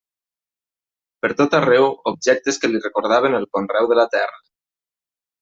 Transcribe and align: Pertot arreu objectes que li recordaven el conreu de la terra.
Pertot 1.25 1.57
arreu 1.57 1.85
objectes 2.13 2.59
que 2.65 2.71
li 2.73 2.81
recordaven 2.87 3.39
el 3.43 3.47
conreu 3.59 3.93
de 3.93 4.01
la 4.01 4.09
terra. 4.17 4.43